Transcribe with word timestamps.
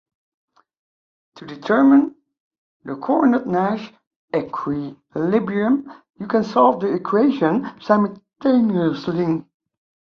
To 1.35 1.45
determine 1.45 2.15
the 2.83 2.95
Cournot-Nash 2.95 3.93
equilibrium 4.35 5.93
you 6.19 6.25
can 6.25 6.43
solve 6.43 6.79
the 6.79 6.91
equations 6.95 7.67
simultaneously. 7.85 9.45